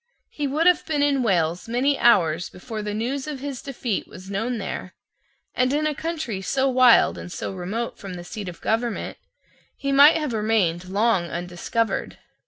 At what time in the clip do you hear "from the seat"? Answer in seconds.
7.99-8.49